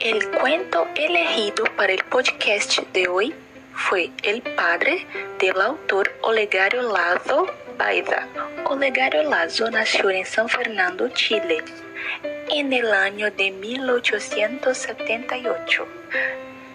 El 0.00 0.30
cuento 0.30 0.86
elegido 0.94 1.64
para 1.76 1.92
el 1.92 2.02
podcast 2.04 2.78
de 2.94 3.08
hoy 3.08 3.34
fue 3.74 4.10
El 4.22 4.40
padre 4.42 5.04
del 5.38 5.60
autor 5.60 6.10
Olegario 6.22 6.82
Lazo 6.82 7.46
Baiza. 7.76 8.26
Olegario 8.64 9.24
Lazo 9.24 9.70
nació 9.70 10.08
en 10.10 10.24
San 10.24 10.48
Fernando, 10.48 11.10
Chile, 11.10 11.62
en 12.50 12.72
el 12.72 12.90
año 12.92 13.30
de 13.30 13.50
1878 13.50 15.86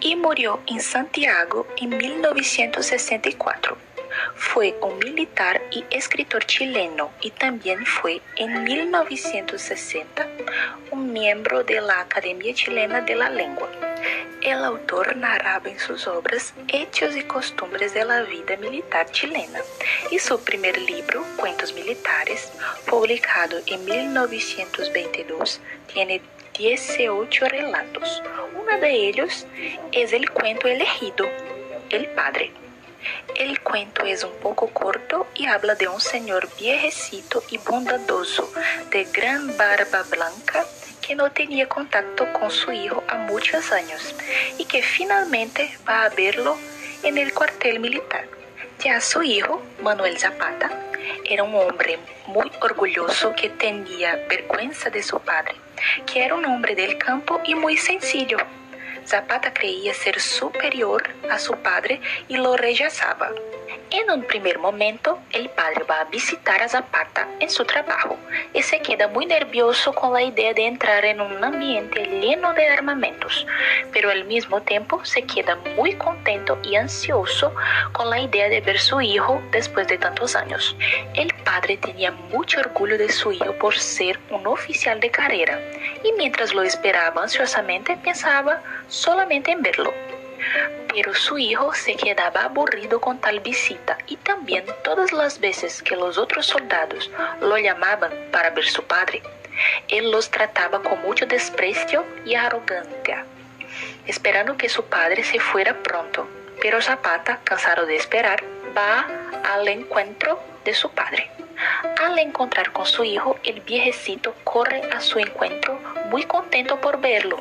y 0.00 0.16
murió 0.16 0.60
en 0.66 0.80
Santiago 0.80 1.66
en 1.76 1.96
1964. 1.96 3.93
Fue 4.34 4.74
un 4.80 4.98
militar 4.98 5.60
y 5.70 5.84
escritor 5.90 6.44
chileno 6.46 7.10
y 7.20 7.30
también 7.30 7.84
fue 7.84 8.20
en 8.36 8.64
1960 8.64 10.26
un 10.90 11.12
miembro 11.12 11.64
de 11.64 11.80
la 11.80 12.00
Academia 12.00 12.54
Chilena 12.54 13.00
de 13.00 13.14
la 13.14 13.30
Lengua. 13.30 13.68
El 14.42 14.62
autor 14.62 15.16
narraba 15.16 15.70
en 15.70 15.78
sus 15.78 16.06
obras 16.06 16.52
hechos 16.68 17.16
y 17.16 17.22
costumbres 17.22 17.94
de 17.94 18.04
la 18.04 18.22
vida 18.22 18.56
militar 18.58 19.10
chilena 19.10 19.60
y 20.10 20.18
su 20.18 20.38
primer 20.44 20.76
libro, 20.82 21.24
Cuentos 21.36 21.72
Militares, 21.72 22.52
publicado 22.86 23.56
en 23.66 23.84
1922, 23.86 25.60
tiene 25.92 26.20
18 26.58 27.48
relatos. 27.48 28.22
Uno 28.60 28.78
de 28.80 29.08
ellos 29.08 29.46
es 29.92 30.12
el 30.12 30.30
cuento 30.30 30.68
elegido, 30.68 31.26
El 31.90 32.06
Padre. 32.10 32.52
El 33.36 33.60
cuento 33.60 34.04
es 34.04 34.24
un 34.24 34.32
poco 34.40 34.68
corto 34.68 35.26
y 35.34 35.46
habla 35.46 35.74
de 35.74 35.88
un 35.88 36.00
señor 36.00 36.48
viejecito 36.58 37.42
y 37.50 37.58
bondadoso, 37.58 38.52
de 38.90 39.04
gran 39.04 39.56
barba 39.56 40.02
blanca, 40.10 40.64
que 41.00 41.14
no 41.14 41.30
tenía 41.30 41.68
contacto 41.68 42.32
con 42.32 42.50
su 42.50 42.72
hijo 42.72 43.02
a 43.08 43.16
muchos 43.16 43.72
años 43.72 44.14
y 44.58 44.64
que 44.64 44.82
finalmente 44.82 45.76
va 45.86 46.04
a 46.04 46.08
verlo 46.08 46.56
en 47.02 47.18
el 47.18 47.34
cuartel 47.34 47.80
militar. 47.80 48.26
Ya 48.82 49.00
su 49.00 49.22
hijo, 49.22 49.62
Manuel 49.82 50.18
Zapata, 50.18 50.70
era 51.24 51.42
un 51.42 51.54
hombre 51.54 51.98
muy 52.26 52.50
orgulloso 52.60 53.34
que 53.34 53.50
tenía 53.50 54.16
vergüenza 54.28 54.90
de 54.90 55.02
su 55.02 55.18
padre, 55.20 55.54
que 56.06 56.24
era 56.24 56.34
un 56.34 56.44
hombre 56.46 56.74
del 56.74 56.98
campo 56.98 57.40
y 57.44 57.54
muy 57.54 57.76
sencillo. 57.76 58.38
Zapata 59.06 59.52
creía 59.52 59.92
ser 59.92 60.20
superior 60.20 61.02
a 61.30 61.38
su 61.38 61.54
padre 61.56 62.00
y 62.28 62.36
lo 62.36 62.56
rechazaba. 62.56 63.30
En 63.90 64.10
un 64.10 64.24
primer 64.24 64.58
momento, 64.58 65.20
el 65.30 65.48
padre 65.50 65.84
va 65.84 66.00
a 66.00 66.04
visitar 66.04 66.60
a 66.62 66.68
Zapata 66.68 67.28
en 67.38 67.48
su 67.48 67.64
trabajo 67.64 68.16
y 68.52 68.62
se 68.62 68.80
queda 68.80 69.06
muy 69.08 69.26
nervioso 69.26 69.92
con 69.92 70.12
la 70.12 70.22
idea 70.22 70.52
de 70.52 70.66
entrar 70.66 71.04
en 71.04 71.20
un 71.20 71.44
ambiente 71.44 72.04
lleno 72.04 72.52
de 72.54 72.66
armamentos, 72.68 73.46
pero 73.92 74.10
al 74.10 74.24
mismo 74.24 74.60
tiempo 74.62 75.04
se 75.04 75.22
queda 75.22 75.56
muy 75.76 75.94
contento 75.94 76.58
y 76.64 76.74
ansioso 76.74 77.54
con 77.92 78.10
la 78.10 78.18
idea 78.18 78.48
de 78.48 78.60
ver 78.62 78.80
su 78.80 79.00
hijo 79.00 79.40
después 79.52 79.86
de 79.86 79.98
tantos 79.98 80.34
años. 80.34 80.76
El 81.14 81.32
padre 81.44 81.76
tenía 81.76 82.10
mucho 82.10 82.60
orgullo 82.60 82.98
de 82.98 83.10
su 83.10 83.32
hijo 83.32 83.52
por 83.58 83.76
ser 83.76 84.18
un 84.30 84.46
oficial 84.46 84.98
de 84.98 85.10
carrera 85.10 85.60
y 86.02 86.12
mientras 86.18 86.52
lo 86.52 86.62
esperaba 86.62 87.22
ansiosamente 87.22 87.96
pensaba 88.02 88.60
solamente 88.94 89.50
en 89.50 89.62
verlo. 89.62 89.92
Pero 90.88 91.14
su 91.14 91.38
hijo 91.38 91.74
se 91.74 91.96
quedaba 91.96 92.44
aburrido 92.44 93.00
con 93.00 93.18
tal 93.18 93.40
visita 93.40 93.98
y 94.06 94.16
también 94.16 94.64
todas 94.84 95.12
las 95.12 95.40
veces 95.40 95.82
que 95.82 95.96
los 95.96 96.18
otros 96.18 96.46
soldados 96.46 97.10
lo 97.40 97.58
llamaban 97.58 98.12
para 98.30 98.50
ver 98.50 98.66
su 98.66 98.84
padre, 98.84 99.22
él 99.88 100.10
los 100.10 100.30
trataba 100.30 100.82
con 100.82 101.00
mucho 101.02 101.26
desprecio 101.26 102.04
y 102.24 102.34
arrogancia, 102.34 103.24
esperando 104.06 104.56
que 104.56 104.68
su 104.68 104.84
padre 104.84 105.22
se 105.24 105.38
fuera 105.38 105.74
pronto. 105.82 106.28
Pero 106.60 106.80
Zapata, 106.80 107.40
cansado 107.44 107.86
de 107.86 107.96
esperar, 107.96 108.42
va 108.76 109.06
al 109.52 109.68
encuentro 109.68 110.40
de 110.64 110.74
su 110.74 110.90
padre. 110.90 111.30
Al 112.02 112.18
encontrar 112.18 112.72
con 112.72 112.86
su 112.86 113.04
hijo, 113.04 113.38
el 113.44 113.60
viejecito 113.60 114.34
corre 114.44 114.82
a 114.92 115.00
su 115.00 115.18
encuentro 115.18 115.78
muy 116.10 116.24
contento 116.24 116.80
por 116.80 117.00
verlo, 117.00 117.40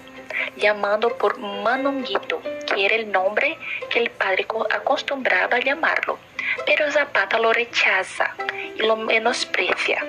llamando 0.58 1.10
por 1.18 1.38
Manonguito, 1.40 2.42
que 2.68 2.86
era 2.86 2.96
el 2.96 3.12
nombre 3.12 3.58
que 3.90 4.00
el 4.00 4.10
padre 4.10 4.46
acostumbraba 4.72 5.58
a 5.58 5.60
llamarlo. 5.60 6.18
Pero 6.66 6.92
Zapata 6.92 7.40
lo 7.40 7.54
rechaza 7.54 8.36
y 8.76 8.82
lo 8.84 8.96
menosprecia. 8.96 10.04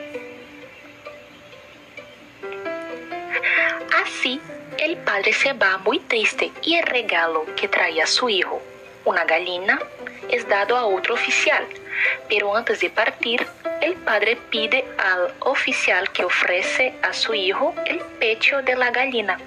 Así, 4.02 4.40
el 4.78 4.96
padre 4.98 5.32
se 5.32 5.52
va 5.52 5.78
muy 5.78 5.98
triste 6.00 6.52
y 6.62 6.74
el 6.76 6.86
regalo 6.86 7.46
que 7.56 7.68
traía 7.68 8.06
su 8.06 8.28
hijo, 8.28 8.60
una 9.04 9.24
gallina, 9.24 9.80
es 10.30 10.48
dado 10.48 10.76
a 10.76 10.84
otro 10.84 11.14
oficial. 11.14 11.66
Pero 12.28 12.54
antes 12.56 12.80
de 12.80 12.90
partir, 12.90 13.46
el 13.80 13.94
padre 13.94 14.36
pide 14.50 14.84
al 14.98 15.32
oficial 15.40 16.10
que 16.10 16.24
ofrece 16.24 16.94
a 17.02 17.12
su 17.12 17.34
hijo 17.34 17.74
el 17.86 17.98
pecho 18.18 18.62
de 18.62 18.74
la 18.76 18.90
gallina, 18.90 19.38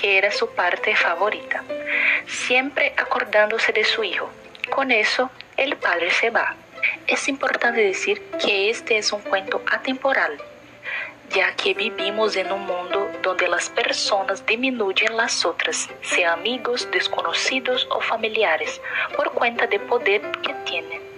que 0.00 0.18
era 0.18 0.30
su 0.30 0.48
parte 0.50 0.94
favorita, 0.94 1.62
siempre 2.26 2.92
acordándose 2.96 3.72
de 3.72 3.84
su 3.84 4.04
hijo. 4.04 4.30
Con 4.70 4.90
eso, 4.90 5.30
el 5.56 5.76
padre 5.76 6.10
se 6.10 6.30
va. 6.30 6.54
Es 7.06 7.28
importante 7.28 7.80
decir 7.80 8.22
que 8.44 8.70
este 8.70 8.98
es 8.98 9.12
un 9.12 9.20
cuento 9.22 9.62
atemporal, 9.70 10.38
ya 11.30 11.54
que 11.56 11.74
vivimos 11.74 12.36
en 12.36 12.52
un 12.52 12.66
mundo 12.66 13.10
donde 13.22 13.48
las 13.48 13.68
personas 13.70 14.44
disminuyen 14.46 15.16
las 15.16 15.44
otras, 15.44 15.88
sean 16.02 16.38
amigos, 16.40 16.88
desconocidos 16.92 17.86
o 17.90 18.00
familiares, 18.00 18.80
por 19.16 19.32
cuenta 19.32 19.66
del 19.66 19.80
poder 19.82 20.20
que 20.42 20.54
tienen. 20.64 21.15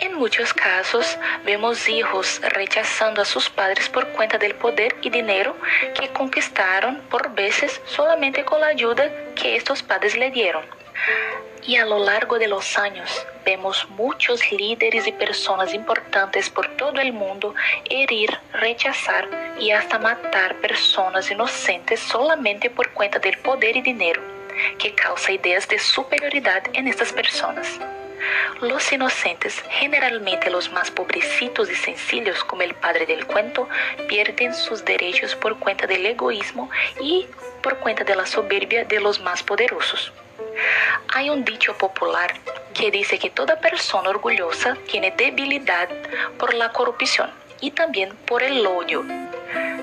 En 0.00 0.14
muchos 0.14 0.54
casos 0.54 1.18
vemos 1.44 1.88
hijos 1.88 2.40
rechazando 2.50 3.20
a 3.20 3.24
sus 3.24 3.50
padres 3.50 3.88
por 3.88 4.06
cuenta 4.10 4.38
del 4.38 4.54
poder 4.54 4.94
y 5.02 5.10
dinero 5.10 5.56
que 5.98 6.08
conquistaron 6.10 7.00
por 7.10 7.34
veces 7.34 7.80
solamente 7.84 8.44
con 8.44 8.60
la 8.60 8.68
ayuda 8.68 9.10
que 9.34 9.56
estos 9.56 9.82
padres 9.82 10.16
le 10.16 10.30
dieron. 10.30 10.64
Y 11.66 11.76
a 11.76 11.84
lo 11.84 11.98
largo 11.98 12.38
de 12.38 12.46
los 12.46 12.78
años 12.78 13.26
vemos 13.44 13.88
muchos 13.90 14.52
líderes 14.52 15.04
y 15.08 15.12
personas 15.12 15.74
importantes 15.74 16.48
por 16.48 16.68
todo 16.76 17.00
el 17.00 17.12
mundo 17.12 17.56
herir, 17.90 18.38
rechazar 18.52 19.28
y 19.58 19.72
hasta 19.72 19.98
matar 19.98 20.54
personas 20.60 21.28
inocentes 21.28 21.98
solamente 21.98 22.70
por 22.70 22.92
cuenta 22.92 23.18
del 23.18 23.36
poder 23.38 23.76
y 23.76 23.82
dinero, 23.82 24.22
que 24.78 24.94
causa 24.94 25.32
ideas 25.32 25.66
de 25.66 25.80
superioridad 25.80 26.62
en 26.72 26.86
estas 26.86 27.12
personas. 27.12 27.80
Los 28.60 28.92
inocentes, 28.92 29.62
generalmente 29.70 30.50
los 30.50 30.70
más 30.72 30.90
pobrecitos 30.90 31.70
y 31.70 31.74
sencillos 31.74 32.42
como 32.44 32.62
el 32.62 32.74
padre 32.74 33.06
del 33.06 33.26
cuento, 33.26 33.68
pierden 34.08 34.54
sus 34.54 34.84
derechos 34.84 35.34
por 35.36 35.58
cuenta 35.58 35.86
del 35.86 36.04
egoísmo 36.06 36.70
y 37.00 37.26
por 37.62 37.78
cuenta 37.78 38.04
de 38.04 38.16
la 38.16 38.26
soberbia 38.26 38.84
de 38.84 39.00
los 39.00 39.20
más 39.20 39.42
poderosos. 39.42 40.12
Hay 41.14 41.30
un 41.30 41.44
dicho 41.44 41.76
popular 41.76 42.34
que 42.74 42.90
dice 42.90 43.18
que 43.18 43.30
toda 43.30 43.60
persona 43.60 44.10
orgullosa 44.10 44.76
tiene 44.88 45.12
debilidad 45.12 45.88
por 46.38 46.54
la 46.54 46.70
corrupción 46.72 47.30
y 47.60 47.70
también 47.70 48.14
por 48.26 48.42
el 48.42 48.66
odio. 48.66 49.04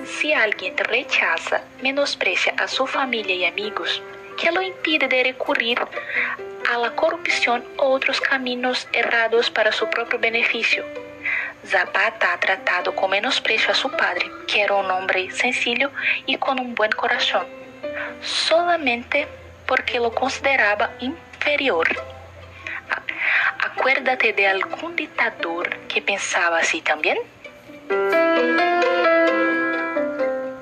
Si 0.04 0.32
alguien 0.32 0.76
rechaza, 0.76 1.62
menosprecia 1.82 2.54
a 2.58 2.68
su 2.68 2.86
familia 2.86 3.34
y 3.34 3.44
amigos, 3.44 4.02
que 4.36 4.52
lo 4.52 4.62
impide 4.62 5.08
de 5.08 5.24
recurrir 5.24 5.80
a 6.72 6.78
la 6.78 6.90
corrupción 6.90 7.64
otros 7.76 8.20
caminos 8.20 8.88
errados 8.92 9.50
para 9.50 9.72
su 9.72 9.88
propio 9.88 10.18
beneficio. 10.18 10.84
Zapata 11.64 12.32
ha 12.32 12.40
tratado 12.40 12.94
con 12.94 13.10
menosprecio 13.10 13.70
a 13.70 13.74
su 13.74 13.90
padre, 13.90 14.30
que 14.46 14.62
era 14.62 14.74
un 14.74 14.90
hombre 14.90 15.30
sencillo 15.30 15.90
y 16.26 16.36
con 16.36 16.60
un 16.60 16.74
buen 16.74 16.92
corazón, 16.92 17.46
solamente 18.20 19.26
porque 19.66 19.98
lo 19.98 20.12
consideraba 20.12 20.90
inferior. 21.00 21.88
Acuérdate 23.58 24.32
de 24.32 24.46
algún 24.46 24.94
dictador 24.96 25.68
que 25.88 26.00
pensaba 26.02 26.58
así 26.58 26.80
también. 26.80 27.18